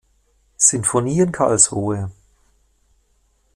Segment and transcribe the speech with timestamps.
[0.57, 2.09] Sinfonie in Karlsruhe.